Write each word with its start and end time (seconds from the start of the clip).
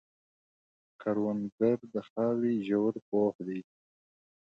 کروندګر 1.01 1.77
د 1.93 1.95
خاورې 2.09 2.53
ژور 2.67 2.93
پوه 3.07 3.35
دی 3.47 3.61